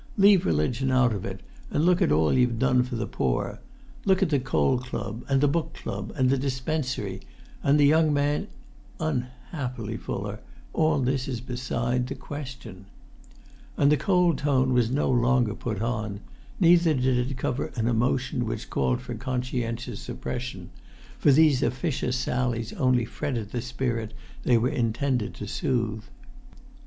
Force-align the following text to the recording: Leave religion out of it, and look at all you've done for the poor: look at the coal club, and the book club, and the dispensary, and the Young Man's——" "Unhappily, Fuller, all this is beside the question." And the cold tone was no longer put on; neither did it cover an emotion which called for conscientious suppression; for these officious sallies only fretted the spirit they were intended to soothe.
Leave 0.17 0.47
religion 0.47 0.89
out 0.89 1.13
of 1.13 1.25
it, 1.25 1.41
and 1.69 1.85
look 1.85 2.01
at 2.01 2.11
all 2.11 2.33
you've 2.33 2.57
done 2.57 2.81
for 2.81 2.95
the 2.95 3.05
poor: 3.05 3.59
look 4.03 4.23
at 4.23 4.31
the 4.31 4.39
coal 4.39 4.79
club, 4.79 5.23
and 5.29 5.41
the 5.41 5.47
book 5.47 5.75
club, 5.75 6.11
and 6.15 6.31
the 6.31 6.39
dispensary, 6.39 7.21
and 7.61 7.79
the 7.79 7.85
Young 7.85 8.11
Man's——" 8.11 8.47
"Unhappily, 8.99 9.97
Fuller, 9.97 10.39
all 10.73 10.97
this 11.01 11.27
is 11.27 11.39
beside 11.39 12.07
the 12.07 12.15
question." 12.15 12.87
And 13.77 13.91
the 13.91 13.95
cold 13.95 14.39
tone 14.39 14.73
was 14.73 14.89
no 14.89 15.07
longer 15.07 15.53
put 15.53 15.83
on; 15.83 16.21
neither 16.59 16.95
did 16.95 17.29
it 17.29 17.37
cover 17.37 17.71
an 17.75 17.87
emotion 17.87 18.47
which 18.47 18.71
called 18.71 19.01
for 19.01 19.13
conscientious 19.13 19.99
suppression; 19.99 20.71
for 21.19 21.31
these 21.31 21.61
officious 21.61 22.17
sallies 22.17 22.73
only 22.73 23.05
fretted 23.05 23.51
the 23.51 23.61
spirit 23.61 24.15
they 24.45 24.57
were 24.57 24.69
intended 24.69 25.35
to 25.35 25.45
soothe. 25.47 26.05